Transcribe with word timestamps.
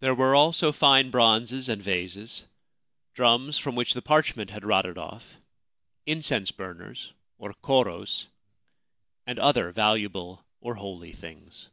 There 0.00 0.16
were 0.16 0.34
also 0.34 0.72
fine 0.72 1.12
bronzes 1.12 1.68
and 1.68 1.80
vases, 1.80 2.42
drums 3.12 3.56
from 3.56 3.76
which 3.76 3.94
the 3.94 4.02
parchment 4.02 4.50
had 4.50 4.64
rotted 4.64 4.98
off, 4.98 5.36
incense 6.06 6.50
burners, 6.50 7.12
or 7.38 7.54
koros, 7.62 8.26
and 9.28 9.38
other 9.38 9.70
valuable 9.70 10.44
or 10.60 10.74
holy 10.74 11.12
things. 11.12 11.68